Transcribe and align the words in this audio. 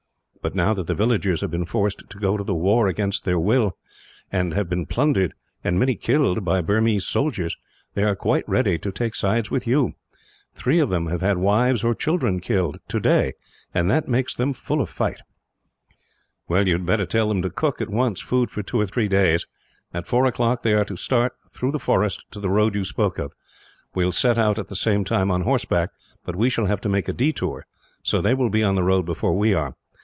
But, 0.43 0.55
now 0.55 0.73
that 0.73 0.87
the 0.87 0.95
villagers 0.95 1.41
have 1.41 1.51
been 1.51 1.65
forced 1.67 2.09
to 2.09 2.17
go 2.17 2.35
to 2.35 2.43
the 2.43 2.55
war 2.55 2.87
against 2.87 3.25
their 3.25 3.37
will; 3.37 3.77
and 4.31 4.55
have 4.55 4.67
been 4.67 4.87
plundered, 4.87 5.35
and 5.63 5.77
many 5.77 5.93
killed, 5.93 6.43
by 6.43 6.61
Burmese 6.61 7.05
soldiers, 7.05 7.55
they 7.93 8.01
are 8.03 8.15
quite 8.15 8.49
ready 8.49 8.79
to 8.79 8.91
take 8.91 9.13
sides 9.13 9.51
with 9.51 9.67
you. 9.67 9.93
Three 10.55 10.79
of 10.79 10.89
them 10.89 11.05
have 11.05 11.21
had 11.21 11.37
wives 11.37 11.83
or 11.83 11.93
children 11.93 12.39
killed, 12.39 12.79
today; 12.87 13.33
and 13.71 13.87
that 13.91 14.07
makes 14.07 14.33
them 14.33 14.51
full 14.51 14.81
of 14.81 14.89
fight." 14.89 15.21
"Well, 16.47 16.65
you 16.67 16.73
had 16.73 16.87
better 16.87 17.05
tell 17.05 17.27
them 17.27 17.43
to 17.43 17.51
cook, 17.51 17.79
at 17.79 17.91
once, 17.91 18.19
food 18.19 18.49
for 18.49 18.63
two 18.63 18.79
or 18.79 18.87
three 18.87 19.07
days. 19.07 19.45
At 19.93 20.07
four 20.07 20.25
o'clock 20.25 20.63
they 20.63 20.73
are 20.73 20.85
to 20.85 20.97
start, 20.97 21.33
through 21.47 21.71
the 21.71 21.77
forest, 21.79 22.23
to 22.31 22.39
the 22.39 22.49
road 22.49 22.73
you 22.73 22.83
spoke 22.83 23.19
of. 23.19 23.31
We 23.93 24.05
will 24.05 24.11
set 24.11 24.39
out 24.39 24.57
at 24.57 24.69
the 24.69 24.75
same 24.75 25.03
time, 25.03 25.29
on 25.29 25.41
horseback; 25.41 25.91
but 26.25 26.35
we 26.35 26.49
shall 26.49 26.65
have 26.65 26.81
to 26.81 26.89
make 26.89 27.07
a 27.07 27.13
detour, 27.13 27.67
so 28.01 28.21
they 28.21 28.33
will 28.33 28.49
be 28.49 28.63
on 28.63 28.73
the 28.73 28.81
road 28.83 29.05
before 29.05 29.37
we 29.37 29.53
are. 29.53 29.75